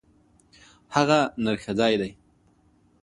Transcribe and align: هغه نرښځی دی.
هغه 0.95 1.19
نرښځی 1.43 1.93
دی. 2.01 2.11